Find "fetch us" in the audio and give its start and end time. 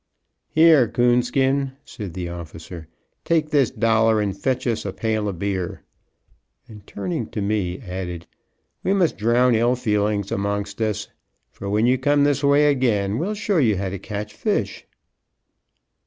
4.35-4.83